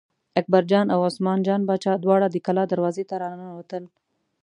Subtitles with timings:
[0.39, 3.83] اکبرجان او عثمان جان باچا دواړه د کلا دروازې ته را ننوتل.